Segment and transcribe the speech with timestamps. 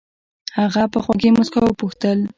[0.59, 2.19] هغې په خوږې موسکا وپوښتل.